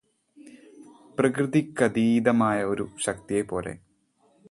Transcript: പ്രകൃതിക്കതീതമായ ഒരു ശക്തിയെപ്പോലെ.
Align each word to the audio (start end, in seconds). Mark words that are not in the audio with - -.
പ്രകൃതിക്കതീതമായ 1.19 2.63
ഒരു 2.63 2.87
ശക്തിയെപ്പോലെ. 3.05 3.73